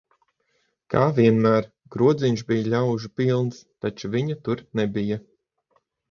Kā 0.93 1.01
vienmēr, 1.17 1.65
krodziņš 1.95 2.43
bija 2.51 2.63
ļaužu 2.75 3.11
pilns, 3.19 3.59
taču 3.85 4.11
viņa 4.15 4.39
tur 4.49 4.63
nebija. 4.81 5.19